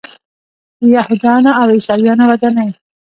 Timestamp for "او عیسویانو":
1.59-2.23